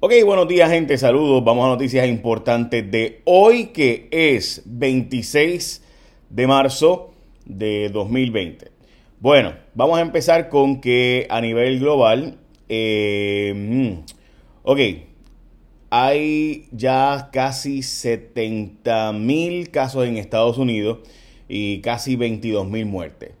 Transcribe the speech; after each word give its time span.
Ok, 0.00 0.12
buenos 0.24 0.46
días 0.46 0.70
gente, 0.70 0.96
saludos. 0.96 1.42
Vamos 1.42 1.64
a 1.64 1.70
noticias 1.70 2.06
importantes 2.06 2.88
de 2.88 3.20
hoy 3.24 3.70
que 3.72 4.06
es 4.12 4.62
26 4.64 5.84
de 6.30 6.46
marzo 6.46 7.14
de 7.44 7.88
2020. 7.88 8.70
Bueno, 9.18 9.54
vamos 9.74 9.98
a 9.98 10.02
empezar 10.02 10.50
con 10.50 10.80
que 10.80 11.26
a 11.28 11.40
nivel 11.40 11.80
global, 11.80 12.38
eh, 12.68 13.52
mm, 13.56 14.04
ok, 14.62 14.78
hay 15.90 16.68
ya 16.70 17.30
casi 17.32 17.82
70 17.82 19.12
mil 19.14 19.70
casos 19.70 20.06
en 20.06 20.16
Estados 20.16 20.58
Unidos 20.58 20.98
y 21.48 21.80
casi 21.80 22.14
22 22.14 22.68
mil 22.68 22.86
muertes 22.86 23.32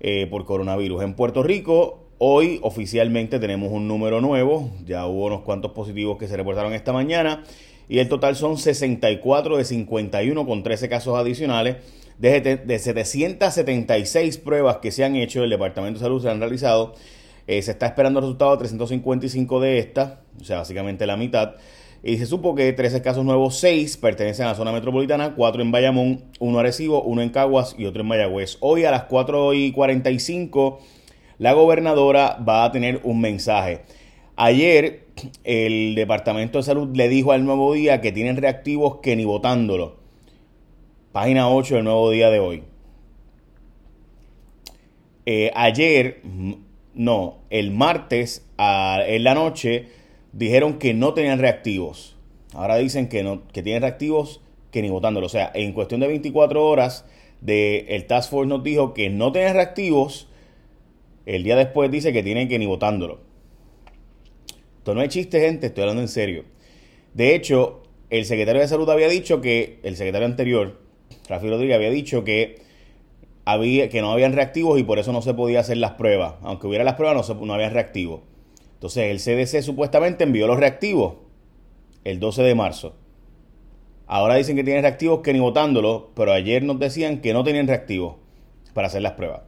eh, 0.00 0.26
por 0.26 0.44
coronavirus. 0.44 1.04
En 1.04 1.14
Puerto 1.14 1.42
Rico 1.42 2.01
Hoy 2.24 2.60
oficialmente 2.62 3.40
tenemos 3.40 3.72
un 3.72 3.88
número 3.88 4.20
nuevo, 4.20 4.70
ya 4.86 5.06
hubo 5.06 5.26
unos 5.26 5.40
cuantos 5.40 5.72
positivos 5.72 6.18
que 6.18 6.28
se 6.28 6.36
reportaron 6.36 6.72
esta 6.72 6.92
mañana 6.92 7.42
y 7.88 7.98
el 7.98 8.08
total 8.08 8.36
son 8.36 8.58
64 8.58 9.56
de 9.56 9.64
51 9.64 10.46
con 10.46 10.62
13 10.62 10.88
casos 10.88 11.18
adicionales. 11.18 11.78
De, 12.18 12.40
de 12.40 12.78
776 12.78 14.38
pruebas 14.38 14.76
que 14.76 14.92
se 14.92 15.02
han 15.02 15.16
hecho, 15.16 15.42
el 15.42 15.50
Departamento 15.50 15.98
de 15.98 16.04
Salud 16.04 16.22
se 16.22 16.30
han 16.30 16.38
realizado, 16.38 16.94
eh, 17.48 17.60
se 17.60 17.72
está 17.72 17.86
esperando 17.86 18.20
el 18.20 18.26
resultado 18.26 18.52
de 18.52 18.58
355 18.58 19.58
de 19.58 19.78
estas, 19.80 20.18
o 20.40 20.44
sea, 20.44 20.58
básicamente 20.58 21.06
la 21.06 21.16
mitad. 21.16 21.56
Y 22.04 22.18
se 22.18 22.26
supo 22.26 22.54
que 22.54 22.72
13 22.72 23.02
casos 23.02 23.24
nuevos, 23.24 23.56
6 23.56 23.96
pertenecen 23.96 24.46
a 24.46 24.50
la 24.50 24.54
zona 24.54 24.70
metropolitana, 24.70 25.34
4 25.34 25.60
en 25.60 25.72
Bayamón, 25.72 26.24
1 26.38 26.58
Arecibo, 26.60 27.02
1 27.02 27.20
en 27.20 27.30
Caguas 27.30 27.74
y 27.76 27.86
otro 27.86 28.02
en 28.02 28.06
Mayagüez. 28.06 28.58
Hoy 28.60 28.84
a 28.84 28.92
las 28.92 29.04
4 29.06 29.54
y 29.54 29.72
45 29.72 30.78
la 31.42 31.54
gobernadora 31.54 32.38
va 32.48 32.62
a 32.62 32.70
tener 32.70 33.00
un 33.02 33.20
mensaje. 33.20 33.80
Ayer 34.36 35.06
el 35.42 35.96
Departamento 35.96 36.58
de 36.58 36.62
Salud 36.62 36.96
le 36.96 37.08
dijo 37.08 37.32
al 37.32 37.44
Nuevo 37.44 37.72
Día 37.74 38.00
que 38.00 38.12
tienen 38.12 38.36
reactivos 38.36 38.98
que 39.02 39.16
ni 39.16 39.24
votándolo. 39.24 39.96
Página 41.10 41.50
8 41.50 41.74
del 41.74 41.84
Nuevo 41.84 42.10
Día 42.10 42.30
de 42.30 42.38
hoy. 42.38 42.62
Eh, 45.26 45.50
ayer, 45.56 46.22
no, 46.94 47.38
el 47.50 47.72
martes 47.72 48.46
en 48.56 49.24
la 49.24 49.34
noche 49.34 49.88
dijeron 50.32 50.78
que 50.78 50.94
no 50.94 51.12
tenían 51.12 51.40
reactivos. 51.40 52.16
Ahora 52.54 52.76
dicen 52.76 53.08
que, 53.08 53.24
no, 53.24 53.48
que 53.48 53.64
tienen 53.64 53.82
reactivos 53.82 54.40
que 54.70 54.80
ni 54.80 54.90
votándolo. 54.90 55.26
O 55.26 55.28
sea, 55.28 55.50
en 55.54 55.72
cuestión 55.72 55.98
de 56.02 56.06
24 56.06 56.64
horas, 56.64 57.04
el 57.44 58.06
Task 58.06 58.30
Force 58.30 58.48
nos 58.48 58.62
dijo 58.62 58.94
que 58.94 59.10
no 59.10 59.32
tenían 59.32 59.54
reactivos 59.54 60.28
el 61.26 61.42
día 61.42 61.56
después 61.56 61.90
dice 61.90 62.12
que 62.12 62.22
tienen 62.22 62.48
que 62.48 62.58
ni 62.58 62.66
votándolo. 62.66 63.20
Esto 64.78 64.94
no 64.94 65.02
es 65.02 65.10
chiste, 65.10 65.40
gente, 65.40 65.68
estoy 65.68 65.82
hablando 65.82 66.02
en 66.02 66.08
serio. 66.08 66.44
De 67.14 67.34
hecho, 67.34 67.82
el 68.10 68.24
secretario 68.24 68.60
de 68.60 68.68
Salud 68.68 68.88
había 68.90 69.08
dicho 69.08 69.40
que, 69.40 69.78
el 69.82 69.96
secretario 69.96 70.26
anterior, 70.26 70.80
Rafi 71.28 71.48
Rodríguez, 71.48 71.76
había 71.76 71.90
dicho 71.90 72.24
que, 72.24 72.62
había, 73.44 73.88
que 73.88 74.00
no 74.00 74.12
habían 74.12 74.32
reactivos 74.32 74.78
y 74.78 74.82
por 74.82 74.98
eso 74.98 75.12
no 75.12 75.22
se 75.22 75.34
podía 75.34 75.60
hacer 75.60 75.76
las 75.76 75.92
pruebas. 75.92 76.34
Aunque 76.42 76.66
hubiera 76.66 76.84
las 76.84 76.94
pruebas, 76.94 77.28
no, 77.28 77.46
no 77.46 77.54
había 77.54 77.70
reactivos. 77.70 78.22
Entonces, 78.74 79.04
el 79.10 79.18
CDC 79.18 79.62
supuestamente 79.62 80.24
envió 80.24 80.46
los 80.46 80.58
reactivos 80.58 81.14
el 82.04 82.18
12 82.18 82.42
de 82.42 82.54
marzo. 82.54 82.96
Ahora 84.06 84.34
dicen 84.34 84.56
que 84.56 84.64
tienen 84.64 84.82
reactivos 84.82 85.20
que 85.20 85.32
ni 85.32 85.38
votándolo, 85.38 86.10
pero 86.14 86.32
ayer 86.32 86.62
nos 86.64 86.78
decían 86.78 87.20
que 87.20 87.32
no 87.32 87.44
tenían 87.44 87.68
reactivos 87.68 88.16
para 88.74 88.88
hacer 88.88 89.02
las 89.02 89.12
pruebas. 89.12 89.42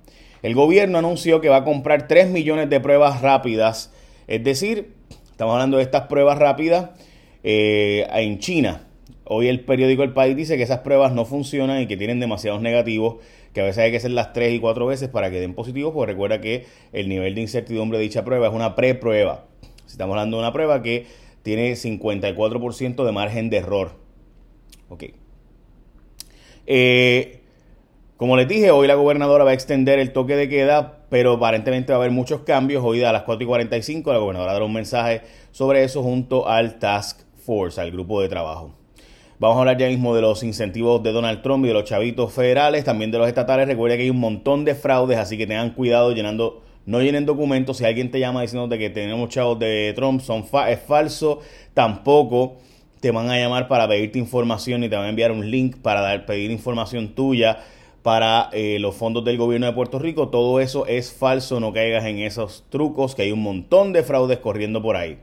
El 0.45 0.55
gobierno 0.55 0.99
anunció 0.99 1.41
que 1.41 1.49
va 1.49 1.57
a 1.57 1.65
comprar 1.65 2.07
3 2.07 2.29
millones 2.29 2.69
de 2.69 2.79
pruebas 2.79 3.23
rápidas, 3.23 3.91
es 4.27 4.45
decir, 4.45 4.93
estamos 5.31 5.55
hablando 5.55 5.79
de 5.79 5.85
estas 5.85 6.03
pruebas 6.03 6.37
rápidas 6.37 6.91
eh, 7.43 8.07
en 8.13 8.39
China. 8.41 8.87
Hoy 9.25 9.49
el 9.49 9.65
periódico 9.65 10.03
El 10.03 10.13
País 10.13 10.37
dice 10.37 10.59
que 10.59 10.65
esas 10.65 10.81
pruebas 10.81 11.15
no 11.15 11.25
funcionan 11.25 11.81
y 11.81 11.87
que 11.87 11.97
tienen 11.97 12.21
demasiados 12.21 12.61
negativos, 12.61 13.25
que 13.55 13.63
a 13.63 13.65
veces 13.65 13.85
hay 13.85 13.91
que 13.91 13.97
hacerlas 13.97 14.35
3 14.35 14.53
y 14.53 14.61
4 14.61 14.85
veces 14.85 15.09
para 15.09 15.31
que 15.31 15.41
den 15.41 15.55
positivos, 15.55 15.95
porque 15.95 16.13
recuerda 16.13 16.43
que 16.43 16.67
el 16.93 17.09
nivel 17.09 17.35
de 17.35 17.41
incertidumbre 17.41 17.97
de 17.97 18.05
dicha 18.05 18.23
prueba 18.23 18.49
es 18.49 18.53
una 18.53 18.75
preprueba. 18.75 19.47
Estamos 19.87 20.13
hablando 20.13 20.37
de 20.37 20.43
una 20.43 20.53
prueba 20.53 20.83
que 20.83 21.07
tiene 21.43 21.73
54% 21.73 23.03
de 23.03 23.13
margen 23.13 23.49
de 23.49 23.57
error. 23.57 23.93
Ok. 24.91 25.05
Eh, 26.67 27.44
como 28.25 28.39
les 28.39 28.49
dije, 28.49 28.71
hoy 28.71 28.87
la 28.87 28.95
gobernadora 28.95 29.45
va 29.45 29.51
a 29.51 29.53
extender 29.53 29.99
el 29.99 30.15
toque 30.15 30.35
de 30.35 30.49
queda, 30.49 31.01
pero 31.11 31.35
aparentemente 31.35 31.93
va 31.93 31.99
a 31.99 32.01
haber 32.01 32.11
muchos 32.11 32.41
cambios. 32.41 32.83
Hoy 32.83 33.05
a 33.05 33.13
las 33.13 33.25
4 33.25 33.45
y 33.45 33.47
45 33.47 34.11
la 34.15 34.19
gobernadora 34.19 34.55
dará 34.55 34.65
un 34.65 34.73
mensaje 34.73 35.21
sobre 35.53 35.85
eso 35.85 36.03
junto 36.03 36.49
al 36.49 36.79
Task 36.79 37.21
Force, 37.45 37.79
al 37.79 37.91
grupo 37.91 38.23
de 38.23 38.31
trabajo. 38.31 38.75
Vamos 39.39 39.59
a 39.59 39.61
hablar 39.61 39.77
ya 39.77 39.89
mismo 39.89 40.15
de 40.15 40.23
los 40.23 40.43
incentivos 40.43 41.03
de 41.03 41.13
Donald 41.13 41.43
Trump 41.43 41.67
y 41.67 41.69
de 41.69 41.75
los 41.75 41.85
chavitos 41.85 42.33
federales, 42.33 42.83
también 42.83 43.11
de 43.11 43.19
los 43.19 43.29
estatales. 43.29 43.69
Recuerda 43.69 43.99
que 43.99 44.05
hay 44.05 44.11
un 44.11 44.21
montón 44.21 44.65
de 44.65 44.75
fraudes, 44.75 45.19
así 45.19 45.37
que 45.37 45.47
tengan 45.47 45.75
cuidado 45.75 46.13
llenando, 46.13 46.63
no 46.87 47.03
llenen 47.03 47.27
documentos. 47.27 47.77
Si 47.77 47.85
alguien 47.85 48.11
te 48.11 48.21
llama 48.21 48.41
diciéndote 48.41 48.79
que 48.79 48.89
tenemos 48.89 49.29
chavos 49.29 49.59
de 49.59 49.93
Trump, 49.95 50.23
son 50.23 50.47
es 50.67 50.81
falso. 50.81 51.41
Tampoco 51.75 52.57
te 53.01 53.11
van 53.11 53.29
a 53.29 53.37
llamar 53.37 53.69
para 53.69 53.87
pedirte 53.87 54.19
información 54.19 54.83
y 54.83 54.89
te 54.89 54.97
van 54.97 55.05
a 55.05 55.09
enviar 55.11 55.31
un 55.31 55.51
link 55.51 55.77
para 55.77 56.25
pedir 56.25 56.51
información 56.51 57.15
tuya 57.15 57.59
para 58.05 58.51
eh, 58.53 58.77
los 58.81 58.95
fondos 58.95 59.25
del 59.25 59.39
gobierno 59.39 59.67
de 59.67 59.73
Puerto 59.73 59.99
Rico. 59.99 60.29
Todo 60.29 60.61
eso 60.61 60.85
es 60.85 61.11
falso, 61.11 61.59
no 61.59 61.73
caigas 61.73 62.05
en 62.05 62.19
esos 62.19 62.63
trucos, 62.69 63.15
que 63.15 63.23
hay 63.23 63.33
un 63.33 63.43
montón 63.43 63.95
de 63.95 64.03
fraudes 64.03 64.41
corriendo 64.41 64.83
por 64.83 64.97
ahí. 64.97 65.17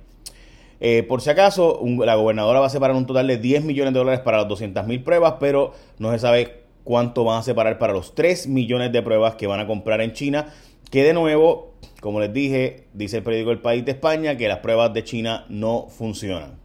Eh, 0.79 1.03
por 1.03 1.21
si 1.21 1.29
acaso, 1.29 1.79
la 1.99 2.15
gobernadora 2.15 2.59
va 2.59 2.65
a 2.65 2.69
separar 2.69 2.95
un 2.95 3.05
total 3.05 3.27
de 3.27 3.37
10 3.37 3.65
millones 3.65 3.93
de 3.93 3.99
dólares 3.99 4.21
para 4.21 4.39
las 4.39 4.47
200 4.47 4.87
mil 4.87 5.03
pruebas, 5.03 5.35
pero 5.39 5.73
no 5.99 6.11
se 6.11 6.17
sabe 6.17 6.63
cuánto 6.83 7.23
van 7.23 7.41
a 7.41 7.43
separar 7.43 7.77
para 7.77 7.93
los 7.93 8.15
3 8.15 8.47
millones 8.47 8.91
de 8.91 9.03
pruebas 9.03 9.35
que 9.35 9.45
van 9.45 9.59
a 9.59 9.67
comprar 9.67 10.01
en 10.01 10.13
China, 10.13 10.51
que 10.89 11.03
de 11.03 11.13
nuevo, 11.13 11.75
como 12.01 12.19
les 12.19 12.33
dije, 12.33 12.87
dice 12.93 13.17
el 13.17 13.23
periódico 13.23 13.51
El 13.51 13.59
País 13.59 13.85
de 13.85 13.91
España, 13.91 14.37
que 14.37 14.47
las 14.47 14.57
pruebas 14.57 14.91
de 14.91 15.03
China 15.03 15.45
no 15.49 15.85
funcionan. 15.87 16.60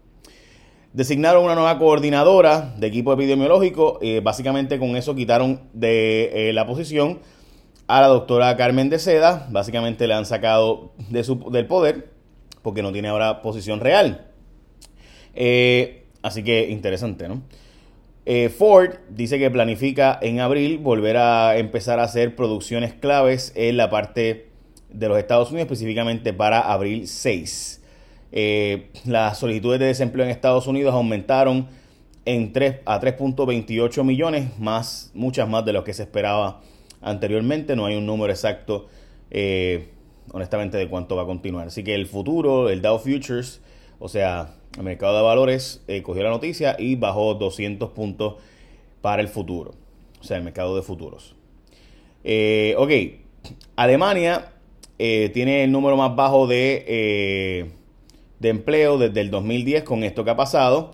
Designaron 0.92 1.44
una 1.44 1.54
nueva 1.54 1.78
coordinadora 1.78 2.74
de 2.78 2.86
equipo 2.86 3.12
epidemiológico. 3.12 3.98
y 4.00 4.20
básicamente 4.20 4.78
con 4.78 4.96
eso 4.96 5.14
quitaron 5.14 5.60
de 5.72 6.48
eh, 6.48 6.52
la 6.52 6.66
posición 6.66 7.20
a 7.86 8.00
la 8.00 8.08
doctora 8.08 8.56
Carmen 8.56 8.88
de 8.88 8.98
Seda. 8.98 9.46
Básicamente 9.50 10.06
le 10.06 10.14
han 10.14 10.26
sacado 10.26 10.92
de 11.10 11.22
su, 11.24 11.50
del 11.50 11.66
poder 11.66 12.10
porque 12.62 12.82
no 12.82 12.92
tiene 12.92 13.08
ahora 13.08 13.42
posición 13.42 13.80
real. 13.80 14.26
Eh, 15.34 16.06
así 16.22 16.42
que 16.42 16.68
interesante, 16.70 17.28
¿no? 17.28 17.42
Eh, 18.28 18.48
Ford 18.48 18.94
dice 19.08 19.38
que 19.38 19.48
planifica 19.52 20.18
en 20.20 20.40
abril 20.40 20.78
volver 20.78 21.16
a 21.16 21.58
empezar 21.58 22.00
a 22.00 22.02
hacer 22.02 22.34
producciones 22.34 22.92
claves 22.92 23.52
en 23.54 23.76
la 23.76 23.88
parte 23.88 24.50
de 24.90 25.08
los 25.08 25.16
Estados 25.16 25.50
Unidos, 25.50 25.66
específicamente 25.66 26.32
para 26.32 26.60
abril 26.60 27.06
6. 27.06 27.82
Eh, 28.32 28.90
las 29.04 29.38
solicitudes 29.38 29.80
de 29.80 29.86
desempleo 29.86 30.24
en 30.24 30.30
Estados 30.30 30.66
Unidos 30.66 30.94
aumentaron 30.94 31.68
en 32.24 32.52
3, 32.52 32.80
a 32.84 33.00
3.28 33.00 34.04
millones, 34.04 34.58
más, 34.58 35.10
muchas 35.14 35.48
más 35.48 35.64
de 35.64 35.72
lo 35.72 35.84
que 35.84 35.94
se 35.94 36.02
esperaba 36.02 36.60
anteriormente. 37.00 37.76
No 37.76 37.86
hay 37.86 37.96
un 37.96 38.06
número 38.06 38.32
exacto, 38.32 38.88
eh, 39.30 39.88
honestamente, 40.32 40.76
de 40.76 40.88
cuánto 40.88 41.16
va 41.16 41.22
a 41.22 41.26
continuar. 41.26 41.68
Así 41.68 41.84
que 41.84 41.94
el 41.94 42.06
futuro, 42.06 42.68
el 42.68 42.82
Dow 42.82 42.98
Futures, 42.98 43.60
o 43.98 44.08
sea, 44.08 44.54
el 44.76 44.82
mercado 44.82 45.16
de 45.16 45.22
valores, 45.22 45.82
eh, 45.86 46.02
cogió 46.02 46.24
la 46.24 46.30
noticia 46.30 46.76
y 46.78 46.96
bajó 46.96 47.34
200 47.34 47.90
puntos 47.92 48.34
para 49.02 49.22
el 49.22 49.28
futuro. 49.28 49.74
O 50.20 50.24
sea, 50.24 50.36
el 50.38 50.42
mercado 50.42 50.74
de 50.74 50.82
futuros. 50.82 51.36
ok, 52.76 52.90
Alemania 53.76 54.52
tiene 54.98 55.62
el 55.62 55.70
número 55.70 55.96
más 55.96 56.16
bajo 56.16 56.48
de 56.48 57.75
de 58.38 58.48
empleo 58.50 58.98
desde 58.98 59.20
el 59.20 59.30
2010 59.30 59.84
con 59.84 60.04
esto 60.04 60.24
que 60.24 60.30
ha 60.30 60.36
pasado. 60.36 60.92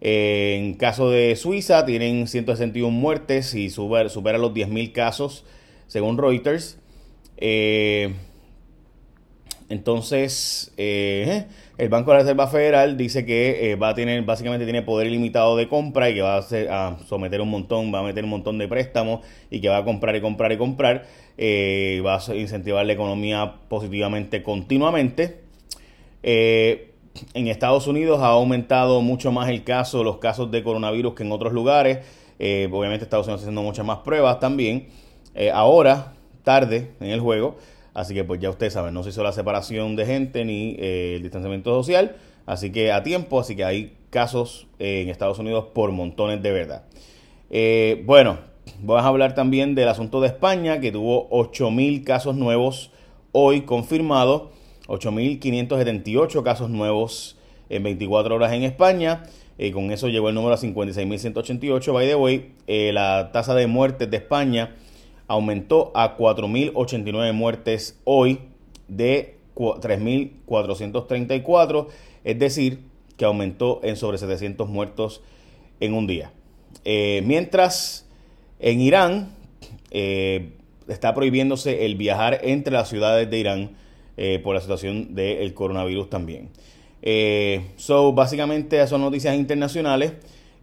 Eh, 0.00 0.56
en 0.58 0.74
caso 0.74 1.10
de 1.10 1.34
Suiza, 1.34 1.86
tienen 1.86 2.26
161 2.26 2.90
muertes 2.90 3.54
y 3.54 3.70
super, 3.70 4.10
supera 4.10 4.36
los 4.36 4.52
10.000 4.52 4.92
casos, 4.92 5.44
según 5.86 6.18
Reuters. 6.18 6.78
Eh, 7.38 8.14
entonces, 9.70 10.74
eh, 10.76 11.46
el 11.78 11.88
Banco 11.88 12.10
de 12.10 12.18
la 12.18 12.22
Reserva 12.22 12.48
Federal 12.48 12.98
dice 12.98 13.24
que 13.24 13.76
va 13.80 13.88
a 13.88 13.94
tener, 13.94 14.22
básicamente 14.24 14.66
tiene 14.66 14.82
poder 14.82 15.06
ilimitado 15.06 15.56
de 15.56 15.68
compra 15.68 16.10
y 16.10 16.14
que 16.14 16.20
va 16.20 16.36
a, 16.36 16.40
a, 16.40 16.98
someter 17.06 17.40
un 17.40 17.48
montón, 17.48 17.92
va 17.92 18.00
a 18.00 18.02
meter 18.02 18.24
un 18.24 18.30
montón 18.30 18.58
de 18.58 18.68
préstamos 18.68 19.20
y 19.50 19.60
que 19.62 19.70
va 19.70 19.78
a 19.78 19.84
comprar 19.84 20.14
y 20.16 20.20
comprar 20.20 20.52
y 20.52 20.58
comprar. 20.58 21.06
va 21.40 22.16
a 22.16 22.34
incentivar 22.34 22.84
la 22.84 22.92
economía 22.92 23.54
positivamente 23.68 24.42
continuamente. 24.42 25.43
Eh, 26.26 26.94
en 27.34 27.48
Estados 27.48 27.86
Unidos 27.86 28.20
ha 28.22 28.28
aumentado 28.28 29.02
mucho 29.02 29.30
más 29.30 29.50
el 29.50 29.62
caso, 29.62 30.02
los 30.02 30.16
casos 30.16 30.50
de 30.50 30.64
coronavirus 30.64 31.14
que 31.14 31.22
en 31.22 31.30
otros 31.30 31.52
lugares. 31.52 31.98
Eh, 32.38 32.66
obviamente 32.72 33.04
Estados 33.04 33.26
Unidos 33.26 33.42
está 33.42 33.50
haciendo 33.50 33.62
muchas 33.62 33.84
más 33.84 33.98
pruebas 33.98 34.40
también. 34.40 34.88
Eh, 35.34 35.50
ahora, 35.50 36.14
tarde 36.42 36.92
en 37.00 37.10
el 37.10 37.20
juego, 37.20 37.56
así 37.92 38.14
que 38.14 38.24
pues 38.24 38.40
ya 38.40 38.48
ustedes 38.48 38.72
saben, 38.72 38.94
no 38.94 39.02
se 39.02 39.10
hizo 39.10 39.22
la 39.22 39.32
separación 39.32 39.96
de 39.96 40.06
gente 40.06 40.44
ni 40.46 40.76
el 40.78 41.22
distanciamiento 41.22 41.74
social. 41.74 42.16
Así 42.46 42.72
que 42.72 42.90
a 42.90 43.02
tiempo, 43.02 43.38
así 43.38 43.54
que 43.54 43.64
hay 43.64 43.96
casos 44.08 44.66
en 44.78 45.10
Estados 45.10 45.38
Unidos 45.38 45.66
por 45.74 45.92
montones 45.92 46.42
de 46.42 46.52
verdad. 46.52 46.84
Bueno, 48.04 48.38
vamos 48.82 49.04
a 49.04 49.08
hablar 49.08 49.34
también 49.34 49.74
del 49.74 49.88
asunto 49.88 50.22
de 50.22 50.28
España, 50.28 50.80
que 50.80 50.90
tuvo 50.90 51.28
8.000 51.30 52.02
casos 52.04 52.34
nuevos 52.34 52.90
hoy 53.32 53.62
confirmados, 53.62 54.53
8.578 54.86 56.42
casos 56.42 56.70
nuevos 56.70 57.36
en 57.68 57.82
24 57.82 58.34
horas 58.34 58.52
en 58.52 58.62
España. 58.62 59.24
Eh, 59.58 59.72
con 59.72 59.92
eso 59.92 60.08
llegó 60.08 60.28
el 60.28 60.34
número 60.34 60.54
a 60.54 60.58
56.188. 60.58 61.92
By 61.92 62.06
the 62.06 62.14
way, 62.14 62.52
la 62.66 63.30
tasa 63.32 63.54
de 63.54 63.66
muertes 63.66 64.10
de 64.10 64.16
España 64.16 64.74
aumentó 65.26 65.90
a 65.94 66.16
4.089 66.16 67.32
muertes 67.32 67.98
hoy 68.04 68.40
de 68.88 69.36
3.434, 69.54 71.86
es 72.24 72.38
decir, 72.38 72.80
que 73.16 73.24
aumentó 73.24 73.80
en 73.82 73.96
sobre 73.96 74.18
700 74.18 74.68
muertos 74.68 75.22
en 75.80 75.94
un 75.94 76.06
día. 76.06 76.30
Eh, 76.84 77.22
mientras 77.24 78.06
en 78.58 78.80
Irán 78.80 79.34
eh, 79.90 80.50
está 80.88 81.14
prohibiéndose 81.14 81.86
el 81.86 81.96
viajar 81.96 82.40
entre 82.42 82.72
las 82.72 82.88
ciudades 82.88 83.30
de 83.30 83.38
Irán 83.38 83.76
eh, 84.16 84.40
por 84.42 84.54
la 84.54 84.60
situación 84.60 85.14
del 85.14 85.52
coronavirus 85.54 86.10
también. 86.10 86.50
so, 87.76 88.12
básicamente 88.12 88.86
son 88.86 89.00
noticias 89.00 89.36
internacionales. 89.36 90.12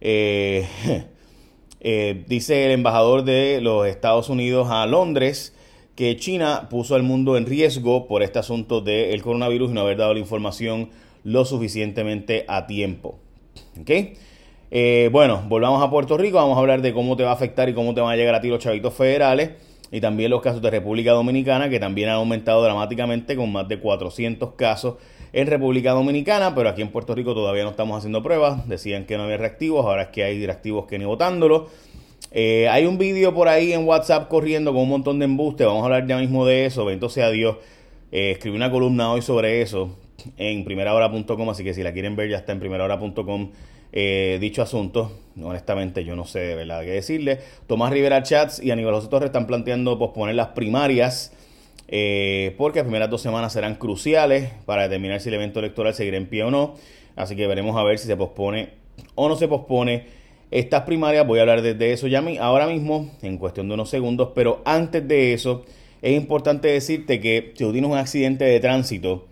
dice 2.28 2.64
el 2.66 2.72
embajador 2.72 3.24
de 3.24 3.60
los 3.60 3.86
Estados 3.86 4.28
Unidos 4.28 4.68
a 4.70 4.86
Londres 4.86 5.54
que 5.94 6.16
China 6.16 6.68
puso 6.70 6.94
al 6.94 7.02
mundo 7.02 7.36
en 7.36 7.46
riesgo 7.46 8.06
por 8.06 8.22
este 8.22 8.38
asunto 8.38 8.80
del 8.80 9.22
coronavirus 9.22 9.70
y 9.70 9.74
no 9.74 9.82
haber 9.82 9.98
dado 9.98 10.14
la 10.14 10.20
información 10.20 10.90
lo 11.24 11.44
suficientemente 11.44 12.44
a 12.48 12.66
tiempo. 12.66 13.18
Eh, 14.70 15.10
bueno, 15.12 15.42
volvamos 15.48 15.82
a 15.82 15.90
Puerto 15.90 16.16
Rico, 16.16 16.38
vamos 16.38 16.56
a 16.56 16.60
hablar 16.60 16.80
de 16.80 16.94
cómo 16.94 17.16
te 17.16 17.24
va 17.24 17.30
a 17.30 17.34
afectar 17.34 17.68
y 17.68 17.74
cómo 17.74 17.94
te 17.94 18.00
van 18.00 18.12
a 18.12 18.16
llegar 18.16 18.34
a 18.34 18.40
ti 18.40 18.48
los 18.48 18.58
chavitos 18.58 18.94
federales 18.94 19.50
y 19.92 20.00
también 20.00 20.30
los 20.30 20.40
casos 20.40 20.60
de 20.62 20.70
República 20.70 21.12
Dominicana 21.12 21.68
que 21.68 21.78
también 21.78 22.08
han 22.08 22.16
aumentado 22.16 22.64
dramáticamente 22.64 23.36
con 23.36 23.52
más 23.52 23.68
de 23.68 23.78
400 23.78 24.54
casos 24.54 24.96
en 25.32 25.46
República 25.46 25.92
Dominicana, 25.92 26.54
pero 26.54 26.68
aquí 26.68 26.82
en 26.82 26.88
Puerto 26.88 27.14
Rico 27.14 27.34
todavía 27.34 27.62
no 27.62 27.70
estamos 27.70 27.98
haciendo 27.98 28.22
pruebas, 28.22 28.68
decían 28.68 29.04
que 29.06 29.16
no 29.16 29.24
había 29.24 29.36
reactivos, 29.36 29.86
ahora 29.86 30.02
es 30.04 30.08
que 30.08 30.24
hay 30.24 30.44
reactivos 30.44 30.86
que 30.86 30.98
ni 30.98 31.04
votándolo. 31.04 31.68
Eh, 32.30 32.66
hay 32.70 32.86
un 32.86 32.96
vídeo 32.96 33.34
por 33.34 33.48
ahí 33.48 33.72
en 33.72 33.86
WhatsApp 33.86 34.28
corriendo 34.28 34.72
con 34.72 34.82
un 34.82 34.88
montón 34.88 35.18
de 35.18 35.26
embuste. 35.26 35.64
Vamos 35.64 35.82
a 35.82 35.84
hablar 35.84 36.06
ya 36.06 36.16
mismo 36.18 36.46
de 36.46 36.64
eso. 36.64 36.84
Bendito 36.84 37.10
sea 37.10 37.30
Dios. 37.30 37.56
Eh, 38.10 38.32
escribí 38.32 38.56
una 38.56 38.70
columna 38.70 39.12
hoy 39.12 39.20
sobre 39.20 39.60
eso 39.60 39.96
en 40.38 40.64
primerahora.com. 40.64 41.50
Así 41.50 41.62
que 41.62 41.74
si 41.74 41.82
la 41.82 41.92
quieren 41.92 42.16
ver, 42.16 42.30
ya 42.30 42.38
está 42.38 42.52
en 42.52 42.60
primerahora.com. 42.60 43.50
Eh, 43.92 44.38
dicho 44.40 44.62
asunto, 44.62 45.12
honestamente 45.42 46.02
yo 46.04 46.16
no 46.16 46.24
sé 46.24 46.40
de 46.40 46.54
verdad 46.54 46.82
qué 46.82 46.92
decirle. 46.92 47.40
Tomás 47.66 47.92
Rivera 47.92 48.22
Chats 48.22 48.62
y 48.62 48.70
Aníbal 48.70 48.94
José 48.94 49.08
Torres 49.08 49.26
están 49.26 49.46
planteando 49.46 49.98
posponer 49.98 50.34
las 50.34 50.48
primarias 50.48 51.32
porque 52.56 52.78
las 52.78 52.84
primeras 52.84 53.10
dos 53.10 53.20
semanas 53.20 53.52
serán 53.52 53.74
cruciales 53.74 54.50
para 54.64 54.84
determinar 54.84 55.20
si 55.20 55.28
el 55.28 55.34
evento 55.34 55.58
electoral 55.58 55.92
seguirá 55.92 56.16
en 56.16 56.26
pie 56.26 56.42
o 56.44 56.50
no. 56.50 56.74
Así 57.16 57.36
que 57.36 57.46
veremos 57.46 57.76
a 57.76 57.82
ver 57.82 57.98
si 57.98 58.06
se 58.06 58.16
pospone 58.16 58.70
o 59.14 59.28
no 59.28 59.36
se 59.36 59.46
pospone 59.46 60.06
estas 60.52 60.82
primarias, 60.82 61.26
voy 61.26 61.38
a 61.38 61.42
hablar 61.42 61.62
de, 61.62 61.92
eso 61.92 62.06
ya 62.08 62.22
ahora 62.40 62.66
mismo, 62.66 63.10
en 63.22 63.38
cuestión 63.38 63.68
de 63.68 63.74
unos 63.74 63.88
segundos, 63.88 64.32
pero 64.34 64.60
antes 64.66 65.08
de 65.08 65.32
eso, 65.32 65.64
es 66.02 66.14
importante 66.14 66.68
decirte 66.68 67.20
que 67.20 67.52
si 67.56 67.64
tú 67.64 67.72
tienes 67.72 67.90
un 67.90 67.96
accidente 67.96 68.44
de 68.44 68.60
tránsito, 68.60 69.26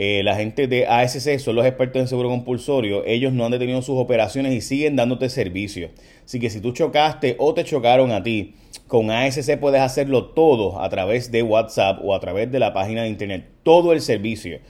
eh, 0.00 0.22
la 0.22 0.36
gente 0.36 0.68
de 0.68 0.86
ASC 0.86 1.40
son 1.40 1.56
los 1.56 1.66
expertos 1.66 2.00
en 2.00 2.06
seguro 2.06 2.28
compulsorio, 2.28 3.04
ellos 3.04 3.32
no 3.32 3.44
han 3.44 3.50
detenido 3.50 3.82
sus 3.82 3.98
operaciones 3.98 4.54
y 4.54 4.60
siguen 4.60 4.94
dándote 4.94 5.28
servicio. 5.28 5.90
Así 6.24 6.38
que 6.38 6.50
si 6.50 6.60
tú 6.60 6.70
chocaste 6.70 7.34
o 7.40 7.52
te 7.52 7.64
chocaron 7.64 8.12
a 8.12 8.22
ti, 8.22 8.54
con 8.86 9.10
ASC 9.10 9.58
puedes 9.58 9.80
hacerlo 9.80 10.26
todo 10.26 10.80
a 10.80 10.88
través 10.88 11.32
de 11.32 11.42
WhatsApp 11.42 11.98
o 12.04 12.14
a 12.14 12.20
través 12.20 12.52
de 12.52 12.60
la 12.60 12.72
página 12.72 13.02
de 13.02 13.08
internet, 13.08 13.48
todo 13.64 13.92
el 13.92 14.00
servicio. 14.00 14.60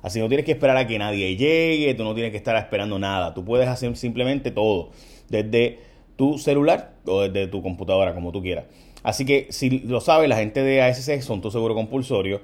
Así 0.00 0.20
no 0.20 0.28
tienes 0.28 0.46
que 0.46 0.52
esperar 0.52 0.78
a 0.78 0.86
que 0.86 0.98
nadie 0.98 1.36
llegue, 1.36 1.92
tú 1.92 2.02
no 2.02 2.14
tienes 2.14 2.30
que 2.30 2.38
estar 2.38 2.56
esperando 2.56 2.98
nada, 2.98 3.34
tú 3.34 3.44
puedes 3.44 3.68
hacer 3.68 3.94
simplemente 3.94 4.50
todo 4.50 4.88
desde 5.28 5.80
tu 6.16 6.38
celular 6.38 6.94
o 7.04 7.28
desde 7.28 7.46
tu 7.48 7.60
computadora, 7.60 8.14
como 8.14 8.32
tú 8.32 8.40
quieras. 8.40 8.64
Así 9.02 9.26
que 9.26 9.48
si 9.50 9.80
lo 9.80 10.00
sabes, 10.00 10.30
la 10.30 10.36
gente 10.36 10.62
de 10.62 10.80
ASC 10.80 11.20
son 11.20 11.42
tu 11.42 11.50
seguro 11.50 11.74
compulsorio. 11.74 12.40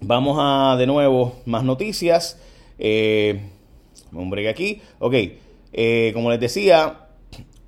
vamos 0.00 0.38
a 0.40 0.76
de 0.76 0.86
nuevo 0.86 1.36
más 1.44 1.62
noticias. 1.62 2.40
Eh, 2.78 3.40
hombre, 4.14 4.48
aquí. 4.48 4.80
Ok. 4.98 5.14
Eh, 5.72 6.10
como 6.14 6.30
les 6.30 6.40
decía, 6.40 6.99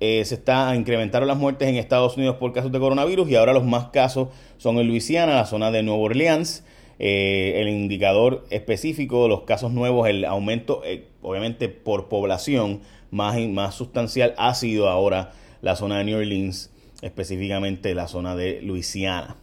eh, 0.05 0.25
se 0.25 0.35
está 0.35 0.75
incrementaron 0.75 1.29
las 1.29 1.37
muertes 1.37 1.69
en 1.69 1.75
Estados 1.75 2.17
Unidos 2.17 2.35
por 2.35 2.51
casos 2.51 2.73
de 2.73 2.79
coronavirus 2.79 3.29
y 3.29 3.35
ahora 3.35 3.53
los 3.53 3.63
más 3.63 3.85
casos 3.85 4.27
son 4.57 4.77
en 4.77 4.87
Luisiana, 4.87 5.35
la 5.35 5.45
zona 5.45 5.71
de 5.71 5.81
Nueva 5.81 6.01
Orleans. 6.01 6.65
Eh, 6.99 7.53
el 7.61 7.69
indicador 7.69 8.45
específico 8.49 9.23
de 9.23 9.29
los 9.29 9.43
casos 9.43 9.71
nuevos, 9.71 10.09
el 10.09 10.25
aumento, 10.25 10.83
obviamente 11.21 11.69
por 11.69 12.09
población 12.09 12.81
más, 13.11 13.39
más 13.47 13.75
sustancial, 13.75 14.35
ha 14.37 14.53
sido 14.55 14.89
ahora 14.89 15.31
la 15.61 15.77
zona 15.77 15.99
de 15.99 16.03
New 16.03 16.17
Orleans, 16.17 16.69
específicamente 17.01 17.95
la 17.95 18.09
zona 18.09 18.35
de 18.35 18.61
Luisiana 18.61 19.37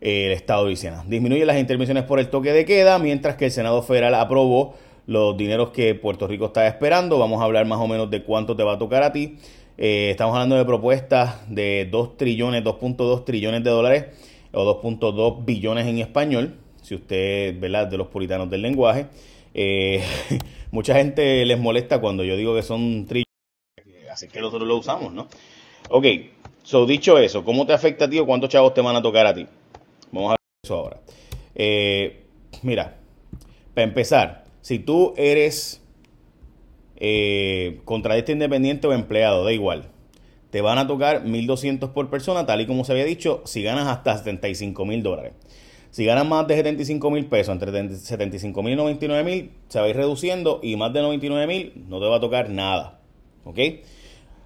el 0.00 0.32
estado 0.32 0.64
de 0.64 0.66
Luisiana. 0.70 1.02
Disminuye 1.08 1.46
las 1.46 1.58
intervenciones 1.58 2.04
por 2.04 2.20
el 2.20 2.28
toque 2.28 2.52
de 2.52 2.64
queda, 2.66 2.98
mientras 2.98 3.36
que 3.36 3.46
el 3.46 3.50
Senado 3.50 3.82
Federal 3.82 4.14
aprobó 4.14 4.74
los 5.06 5.36
dineros 5.36 5.70
que 5.70 5.94
Puerto 5.94 6.26
Rico 6.26 6.46
está 6.46 6.66
esperando. 6.66 7.18
Vamos 7.18 7.40
a 7.40 7.44
hablar 7.44 7.66
más 7.66 7.78
o 7.78 7.86
menos 7.86 8.10
de 8.10 8.22
cuánto 8.22 8.56
te 8.56 8.62
va 8.62 8.74
a 8.74 8.78
tocar 8.78 9.02
a 9.02 9.12
ti. 9.12 9.38
Eh, 9.76 10.10
estamos 10.10 10.34
hablando 10.34 10.56
de 10.56 10.64
propuestas 10.64 11.50
de 11.52 11.88
2 11.90 12.16
trillones, 12.16 12.62
2.2 12.62 13.24
trillones 13.24 13.64
de 13.64 13.70
dólares 13.70 14.04
o 14.52 14.80
2.2 14.80 15.44
billones 15.44 15.86
en 15.86 15.98
español, 15.98 16.54
si 16.80 16.94
usted, 16.94 17.58
¿verdad?, 17.58 17.88
de 17.88 17.98
los 17.98 18.06
puritanos 18.06 18.48
del 18.48 18.62
lenguaje. 18.62 19.06
Eh, 19.52 20.02
mucha 20.70 20.94
gente 20.94 21.44
les 21.44 21.58
molesta 21.58 22.00
cuando 22.00 22.22
yo 22.22 22.36
digo 22.36 22.54
que 22.54 22.62
son 22.62 23.06
trillones, 23.06 23.26
así 24.10 24.28
que 24.28 24.40
nosotros 24.40 24.68
lo 24.68 24.76
usamos, 24.76 25.12
¿no? 25.12 25.26
Ok, 25.90 26.06
so 26.62 26.86
dicho 26.86 27.18
eso, 27.18 27.44
¿cómo 27.44 27.66
te 27.66 27.72
afecta 27.72 28.04
a 28.04 28.10
ti 28.10 28.18
o 28.18 28.26
cuántos 28.26 28.50
chavos 28.50 28.74
te 28.74 28.80
van 28.80 28.94
a 28.94 29.02
tocar 29.02 29.26
a 29.26 29.34
ti? 29.34 29.46
Vamos 30.12 30.30
a 30.30 30.32
ver 30.32 30.38
eso 30.62 30.74
ahora. 30.76 31.00
Eh, 31.56 32.26
mira, 32.62 32.96
para 33.74 33.84
empezar, 33.84 34.44
si 34.60 34.78
tú 34.78 35.14
eres 35.16 35.83
eh, 36.96 37.80
contratista 37.84 38.32
independiente 38.32 38.86
o 38.86 38.92
empleado, 38.92 39.44
da 39.44 39.52
igual. 39.52 39.90
Te 40.50 40.60
van 40.60 40.78
a 40.78 40.86
tocar 40.86 41.24
1.200 41.24 41.92
por 41.92 42.10
persona, 42.10 42.46
tal 42.46 42.60
y 42.60 42.66
como 42.66 42.84
se 42.84 42.92
había 42.92 43.04
dicho, 43.04 43.42
si 43.44 43.62
ganas 43.62 43.88
hasta 43.88 44.16
75 44.16 44.84
mil 44.84 45.02
dólares. 45.02 45.32
Si 45.90 46.04
ganas 46.04 46.26
más 46.26 46.46
de 46.48 46.56
75 46.56 47.10
mil 47.10 47.26
pesos, 47.26 47.52
entre 47.52 47.70
75 47.96 48.62
mil 48.62 48.72
y 48.72 48.76
99 48.76 49.24
mil, 49.24 49.50
se 49.68 49.78
va 49.78 49.86
a 49.86 49.88
ir 49.88 49.96
reduciendo 49.96 50.58
y 50.62 50.76
más 50.76 50.92
de 50.92 51.02
99 51.02 51.46
mil 51.46 51.84
no 51.88 52.00
te 52.00 52.06
va 52.06 52.16
a 52.16 52.20
tocar 52.20 52.50
nada. 52.50 53.00
¿Ok? 53.44 53.58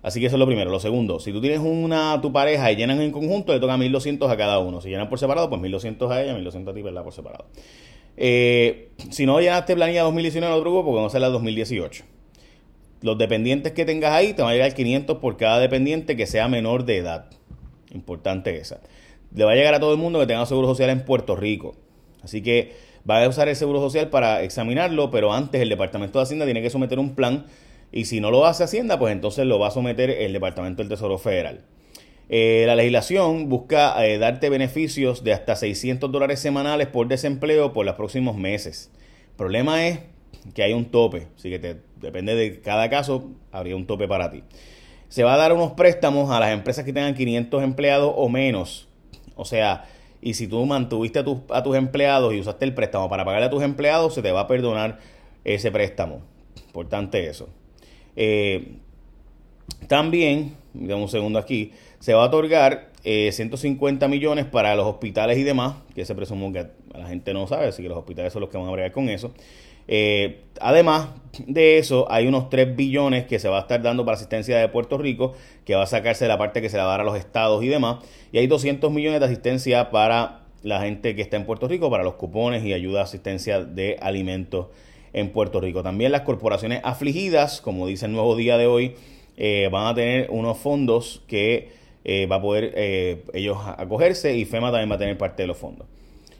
Así 0.02 0.20
que 0.20 0.26
eso 0.26 0.36
es 0.36 0.40
lo 0.40 0.46
primero. 0.46 0.70
Lo 0.70 0.80
segundo, 0.80 1.20
si 1.20 1.32
tú 1.32 1.40
tienes 1.40 1.60
una 1.60 2.20
tu 2.20 2.32
pareja 2.32 2.70
y 2.70 2.76
llenan 2.76 3.00
en 3.00 3.12
conjunto, 3.12 3.52
le 3.52 3.60
toca 3.60 3.76
1200 3.76 4.30
a 4.30 4.36
cada 4.36 4.58
uno. 4.58 4.80
Si 4.80 4.88
llenan 4.88 5.08
por 5.08 5.18
separado, 5.18 5.48
pues 5.48 5.60
1200 5.60 6.10
a 6.10 6.22
ella, 6.22 6.34
1200 6.34 6.72
a 6.72 6.74
ti, 6.74 6.82
¿verdad? 6.82 7.02
Por 7.02 7.12
separado. 7.12 7.46
Eh, 8.16 8.90
si 9.10 9.26
no 9.26 9.40
llenaste 9.40 9.74
planilla 9.74 10.02
2019 10.02 10.52
en 10.52 10.58
otro 10.58 10.70
grupo, 10.70 10.92
vamos 10.92 11.04
a 11.04 11.06
hacer 11.08 11.20
la 11.20 11.28
2018. 11.28 12.04
Los 13.00 13.18
dependientes 13.18 13.72
que 13.72 13.84
tengas 13.84 14.12
ahí 14.12 14.32
te 14.32 14.42
van 14.42 14.50
a 14.50 14.54
llegar 14.54 14.74
500 14.74 15.18
por 15.18 15.36
cada 15.36 15.60
dependiente 15.60 16.16
que 16.16 16.26
sea 16.26 16.48
menor 16.48 16.84
de 16.84 16.98
edad. 16.98 17.30
Importante 17.92 18.56
esa. 18.56 18.80
Le 19.34 19.44
va 19.44 19.52
a 19.52 19.54
llegar 19.54 19.74
a 19.74 19.80
todo 19.80 19.92
el 19.92 19.98
mundo 19.98 20.18
que 20.18 20.26
tenga 20.26 20.44
seguro 20.46 20.68
social 20.68 20.90
en 20.90 21.04
Puerto 21.04 21.36
Rico. 21.36 21.76
Así 22.22 22.42
que 22.42 22.72
va 23.08 23.22
a 23.22 23.28
usar 23.28 23.48
el 23.48 23.56
Seguro 23.56 23.80
Social 23.80 24.08
para 24.08 24.42
examinarlo, 24.42 25.10
pero 25.10 25.32
antes 25.32 25.60
el 25.60 25.68
Departamento 25.68 26.18
de 26.18 26.24
Hacienda 26.24 26.44
tiene 26.44 26.62
que 26.62 26.70
someter 26.70 26.98
un 26.98 27.14
plan 27.14 27.46
y 27.90 28.04
si 28.04 28.20
no 28.20 28.30
lo 28.30 28.44
hace 28.44 28.64
Hacienda, 28.64 28.98
pues 28.98 29.12
entonces 29.12 29.46
lo 29.46 29.58
va 29.58 29.68
a 29.68 29.70
someter 29.70 30.10
el 30.10 30.32
Departamento 30.32 30.82
del 30.82 30.88
Tesoro 30.90 31.18
Federal. 31.18 31.62
Eh, 32.28 32.64
la 32.66 32.74
legislación 32.74 33.48
busca 33.48 34.04
eh, 34.04 34.18
darte 34.18 34.50
beneficios 34.50 35.24
de 35.24 35.32
hasta 35.32 35.56
600 35.56 36.12
dólares 36.12 36.40
semanales 36.40 36.88
por 36.88 37.08
desempleo 37.08 37.72
por 37.72 37.86
los 37.86 37.94
próximos 37.94 38.36
meses. 38.36 38.90
El 39.30 39.36
problema 39.36 39.86
es 39.86 40.00
que 40.54 40.62
hay 40.62 40.74
un 40.74 40.86
tope, 40.86 41.28
así 41.36 41.48
que 41.48 41.76
depende 42.00 42.34
de 42.34 42.60
cada 42.60 42.88
caso, 42.90 43.30
habría 43.52 43.76
un 43.76 43.86
tope 43.86 44.08
para 44.08 44.30
ti. 44.30 44.42
Se 45.08 45.24
va 45.24 45.34
a 45.34 45.36
dar 45.36 45.52
unos 45.52 45.72
préstamos 45.72 46.30
a 46.30 46.40
las 46.40 46.52
empresas 46.52 46.84
que 46.84 46.92
tengan 46.92 47.14
500 47.14 47.62
empleados 47.62 48.12
o 48.14 48.28
menos. 48.28 48.88
O 49.36 49.44
sea, 49.44 49.84
y 50.20 50.34
si 50.34 50.48
tú 50.48 50.64
mantuviste 50.66 51.20
a, 51.20 51.24
tus, 51.24 51.76
empleados 51.76 52.34
y 52.34 52.40
usaste 52.40 52.64
el 52.64 52.74
préstamo 52.74 53.08
para 53.08 53.24
pagarle 53.24 53.46
a 53.46 53.50
tus 53.50 53.62
empleados, 53.62 54.14
se 54.14 54.22
te 54.22 54.32
va 54.32 54.40
a 54.40 54.46
perdonar 54.46 54.98
ese 55.44 55.70
préstamo. 55.70 56.22
Importante 56.66 57.26
eso. 57.28 57.48
Eh, 58.16 58.76
también, 59.86 60.56
dame 60.74 61.02
un 61.02 61.08
segundo 61.08 61.38
aquí, 61.38 61.72
se 62.00 62.14
va 62.14 62.24
a 62.24 62.26
otorgar 62.26 62.88
150 63.02 64.04
eh, 64.04 64.08
millones 64.08 64.44
para 64.44 64.74
los 64.74 64.86
hospitales 64.86 65.38
y 65.38 65.44
demás, 65.44 65.76
que 65.94 66.04
se 66.04 66.14
presume 66.14 66.52
que 66.52 66.66
la 66.98 67.06
gente 67.06 67.32
no 67.32 67.46
sabe, 67.46 67.68
así 67.68 67.82
que 67.82 67.88
los 67.88 67.98
hospitales 67.98 68.32
son 68.32 68.40
los 68.40 68.50
que 68.50 68.58
van 68.58 68.66
a 68.66 68.72
bregar 68.72 68.92
con 68.92 69.08
eso. 69.08 69.32
Eh, 69.88 70.44
además 70.60 71.08
de 71.46 71.78
eso, 71.78 72.06
hay 72.10 72.26
unos 72.26 72.50
3 72.50 72.76
billones 72.76 73.26
que 73.26 73.38
se 73.38 73.48
va 73.48 73.58
a 73.58 73.60
estar 73.62 73.82
dando 73.82 74.04
para 74.04 74.16
asistencia 74.16 74.58
de 74.58 74.68
Puerto 74.68 74.98
Rico, 74.98 75.34
que 75.64 75.74
va 75.74 75.82
a 75.82 75.86
sacarse 75.86 76.24
de 76.24 76.28
la 76.28 76.38
parte 76.38 76.60
que 76.60 76.68
se 76.68 76.76
la 76.76 76.84
va 76.84 76.90
a 76.90 76.92
dar 76.92 77.00
a 77.00 77.04
los 77.04 77.16
estados 77.16 77.62
y 77.64 77.68
demás. 77.68 78.04
Y 78.32 78.38
hay 78.38 78.46
200 78.46 78.90
millones 78.92 79.20
de 79.20 79.26
asistencia 79.26 79.90
para 79.90 80.42
la 80.62 80.80
gente 80.80 81.14
que 81.14 81.22
está 81.22 81.36
en 81.36 81.46
Puerto 81.46 81.68
Rico, 81.68 81.90
para 81.90 82.04
los 82.04 82.14
cupones 82.14 82.64
y 82.64 82.72
ayuda 82.72 83.00
a 83.00 83.04
asistencia 83.04 83.64
de 83.64 83.96
alimentos 84.00 84.66
en 85.12 85.30
Puerto 85.30 85.60
Rico. 85.60 85.82
También 85.82 86.12
las 86.12 86.22
corporaciones 86.22 86.80
afligidas, 86.84 87.60
como 87.60 87.86
dice 87.86 88.06
el 88.06 88.12
nuevo 88.12 88.36
día 88.36 88.56
de 88.58 88.66
hoy, 88.66 88.94
eh, 89.36 89.68
van 89.70 89.86
a 89.86 89.94
tener 89.94 90.28
unos 90.30 90.58
fondos 90.58 91.22
que 91.26 91.70
eh, 92.04 92.26
va 92.26 92.36
a 92.36 92.42
poder 92.42 92.72
eh, 92.76 93.22
ellos 93.34 93.58
acogerse 93.76 94.36
y 94.36 94.44
FEMA 94.44 94.70
también 94.70 94.90
va 94.90 94.96
a 94.96 94.98
tener 94.98 95.16
parte 95.16 95.42
de 95.42 95.46
los 95.46 95.56
fondos. 95.56 95.86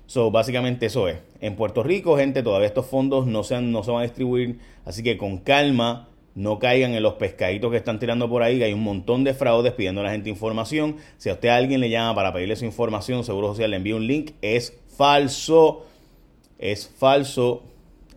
So, 0.09 0.33
básicamente 0.33 0.87
eso 0.87 1.07
es. 1.07 1.19
En 1.41 1.55
Puerto 1.55 1.85
Rico, 1.85 2.17
gente, 2.17 2.43
todavía 2.43 2.67
estos 2.67 2.87
fondos 2.87 3.29
no 3.29 3.45
se, 3.45 3.61
no 3.63 3.85
se 3.85 3.93
van 3.93 4.01
a 4.01 4.03
distribuir, 4.03 4.59
así 4.85 5.05
que 5.05 5.17
con 5.17 5.39
calma, 5.39 6.09
no 6.35 6.59
caigan 6.59 6.95
en 6.95 7.03
los 7.05 7.15
pescaditos 7.15 7.71
que 7.71 7.77
están 7.77 8.01
tirando 8.01 8.29
por 8.29 8.43
ahí, 8.43 8.61
hay 8.61 8.73
un 8.73 8.83
montón 8.83 9.23
de 9.23 9.35
fraudes 9.35 9.73
pidiendo 9.75 10.01
a 10.01 10.05
la 10.05 10.11
gente 10.11 10.29
información. 10.29 10.97
Si 11.19 11.31
a 11.31 11.35
usted 11.35 11.51
alguien 11.51 11.81
le 11.81 11.91
llama 11.91 12.17
para 12.17 12.33
pedirle 12.33 12.57
su 12.57 12.65
información, 12.65 13.23
Seguro 13.23 13.49
Social 13.49 13.71
le 13.71 13.77
envía 13.77 13.95
un 13.95 14.07
link, 14.09 14.33
es 14.43 14.77
falso, 14.97 15.87
es 16.59 16.89
falso, 16.89 17.63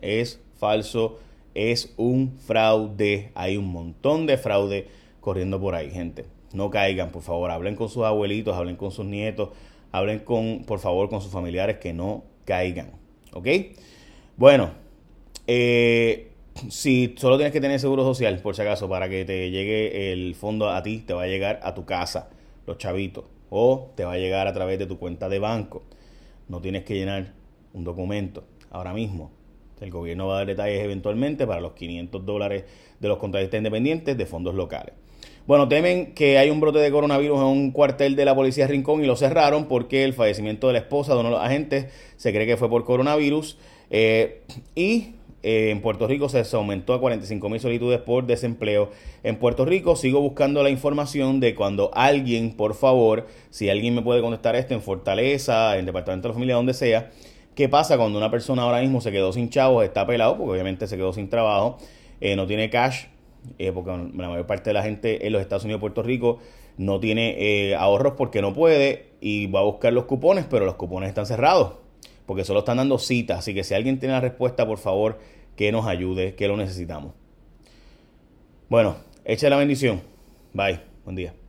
es 0.00 0.40
falso 0.58 1.18
es 1.54 1.92
un 1.96 2.38
fraude. 2.38 3.30
Hay 3.34 3.56
un 3.56 3.70
montón 3.70 4.26
de 4.26 4.38
fraude 4.38 4.88
corriendo 5.20 5.60
por 5.60 5.74
ahí, 5.74 5.90
gente. 5.90 6.24
No 6.52 6.70
caigan, 6.70 7.10
por 7.10 7.22
favor. 7.22 7.50
Hablen 7.50 7.76
con 7.76 7.88
sus 7.88 8.04
abuelitos, 8.04 8.56
hablen 8.56 8.76
con 8.76 8.90
sus 8.90 9.06
nietos, 9.06 9.50
hablen 9.92 10.20
con, 10.20 10.64
por 10.64 10.80
favor, 10.80 11.08
con 11.08 11.20
sus 11.20 11.30
familiares 11.30 11.78
que 11.78 11.92
no 11.92 12.24
caigan. 12.44 12.92
¿Ok? 13.32 13.46
Bueno, 14.36 14.72
eh, 15.46 16.32
si 16.68 17.14
solo 17.16 17.36
tienes 17.36 17.52
que 17.52 17.60
tener 17.60 17.78
seguro 17.78 18.02
social, 18.02 18.40
por 18.40 18.56
si 18.56 18.62
acaso, 18.62 18.88
para 18.88 19.08
que 19.08 19.24
te 19.24 19.50
llegue 19.50 20.12
el 20.12 20.34
fondo 20.34 20.68
a 20.70 20.82
ti, 20.82 20.98
te 21.06 21.14
va 21.14 21.22
a 21.22 21.26
llegar 21.26 21.60
a 21.62 21.74
tu 21.74 21.84
casa, 21.84 22.30
los 22.66 22.78
chavitos, 22.78 23.24
o 23.50 23.92
te 23.94 24.04
va 24.04 24.14
a 24.14 24.18
llegar 24.18 24.48
a 24.48 24.52
través 24.52 24.78
de 24.78 24.86
tu 24.86 24.98
cuenta 24.98 25.28
de 25.28 25.38
banco. 25.38 25.84
No 26.48 26.60
tienes 26.60 26.84
que 26.84 26.94
llenar 26.94 27.34
un 27.72 27.84
documento 27.84 28.44
ahora 28.70 28.92
mismo 28.92 29.30
el 29.82 29.90
gobierno 29.90 30.28
va 30.28 30.34
a 30.34 30.36
dar 30.38 30.46
detalles 30.46 30.82
eventualmente 30.82 31.46
para 31.46 31.60
los 31.60 31.72
500 31.72 32.24
dólares 32.24 32.64
de 33.00 33.08
los 33.08 33.18
contratistas 33.18 33.58
independientes 33.58 34.16
de 34.16 34.26
fondos 34.26 34.54
locales. 34.54 34.94
Bueno, 35.46 35.68
temen 35.68 36.14
que 36.14 36.38
hay 36.38 36.50
un 36.50 36.60
brote 36.60 36.78
de 36.78 36.90
coronavirus 36.90 37.38
en 37.38 37.44
un 37.44 37.70
cuartel 37.72 38.14
de 38.14 38.24
la 38.24 38.34
policía 38.34 38.66
Rincón 38.68 39.02
y 39.02 39.06
lo 39.06 39.16
cerraron 39.16 39.66
porque 39.66 40.04
el 40.04 40.12
fallecimiento 40.12 40.68
de 40.68 40.74
la 40.74 40.78
esposa 40.80 41.14
de 41.14 41.20
uno 41.20 41.30
de 41.30 41.34
los 41.34 41.44
agentes 41.44 41.86
se 42.16 42.32
cree 42.32 42.46
que 42.46 42.56
fue 42.56 42.68
por 42.68 42.84
coronavirus. 42.84 43.58
Eh, 43.90 44.42
y 44.76 45.14
eh, 45.42 45.70
en 45.70 45.80
Puerto 45.80 46.06
Rico 46.06 46.28
se 46.28 46.44
aumentó 46.54 46.94
a 46.94 47.00
45 47.00 47.48
mil 47.48 47.58
solicitudes 47.58 48.00
por 48.00 48.24
desempleo. 48.24 48.90
En 49.24 49.36
Puerto 49.36 49.64
Rico 49.64 49.96
sigo 49.96 50.20
buscando 50.20 50.62
la 50.62 50.70
información 50.70 51.40
de 51.40 51.56
cuando 51.56 51.90
alguien, 51.92 52.52
por 52.56 52.74
favor, 52.74 53.26
si 53.50 53.68
alguien 53.68 53.96
me 53.96 54.02
puede 54.02 54.20
contestar 54.20 54.54
esto 54.54 54.74
en 54.74 54.80
Fortaleza, 54.80 55.76
en 55.76 55.86
Departamento 55.86 56.28
de 56.28 56.30
la 56.30 56.34
Familia, 56.34 56.54
donde 56.54 56.74
sea, 56.74 57.10
¿Qué 57.54 57.68
pasa 57.68 57.98
cuando 57.98 58.16
una 58.16 58.30
persona 58.30 58.62
ahora 58.62 58.80
mismo 58.80 59.02
se 59.02 59.12
quedó 59.12 59.30
sin 59.30 59.50
chavos, 59.50 59.84
está 59.84 60.06
pelado, 60.06 60.38
porque 60.38 60.52
obviamente 60.52 60.86
se 60.86 60.96
quedó 60.96 61.12
sin 61.12 61.28
trabajo, 61.28 61.76
eh, 62.22 62.34
no 62.34 62.46
tiene 62.46 62.70
cash, 62.70 63.04
eh, 63.58 63.72
porque 63.72 63.90
la 63.90 64.28
mayor 64.28 64.46
parte 64.46 64.70
de 64.70 64.74
la 64.74 64.82
gente 64.82 65.26
en 65.26 65.32
los 65.32 65.42
Estados 65.42 65.64
Unidos 65.64 65.78
y 65.78 65.80
Puerto 65.80 66.02
Rico 66.02 66.38
no 66.76 67.00
tiene 67.00 67.36
eh, 67.38 67.74
ahorros 67.74 68.14
porque 68.16 68.40
no 68.40 68.52
puede 68.52 69.10
y 69.20 69.46
va 69.46 69.60
a 69.60 69.64
buscar 69.64 69.92
los 69.92 70.04
cupones, 70.04 70.46
pero 70.48 70.64
los 70.64 70.76
cupones 70.76 71.08
están 71.08 71.26
cerrados, 71.26 71.74
porque 72.26 72.44
solo 72.44 72.60
están 72.60 72.78
dando 72.78 72.98
citas. 72.98 73.38
Así 73.38 73.54
que 73.54 73.64
si 73.64 73.74
alguien 73.74 73.98
tiene 73.98 74.14
la 74.14 74.20
respuesta, 74.20 74.66
por 74.66 74.78
favor, 74.78 75.18
que 75.56 75.70
nos 75.72 75.86
ayude, 75.86 76.34
que 76.34 76.48
lo 76.48 76.56
necesitamos. 76.56 77.12
Bueno, 78.68 78.96
echa 79.24 79.50
la 79.50 79.56
bendición. 79.56 80.00
Bye. 80.54 80.80
Buen 81.04 81.16
día. 81.16 81.41